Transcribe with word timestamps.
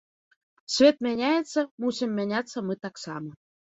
Свет 0.75 0.97
мяняецца, 1.09 1.59
мусім 1.87 2.19
мяняцца 2.23 2.57
мы 2.69 2.83
таксама. 2.91 3.29